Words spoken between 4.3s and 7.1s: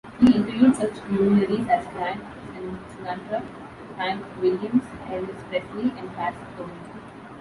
Williams, Elvis Presley, and Fats Domino.